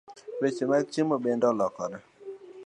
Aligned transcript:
Weche 0.39 0.63
mag 0.69 0.83
chiemo 0.91 1.15
bende 1.23 1.45
olokore. 1.51 1.97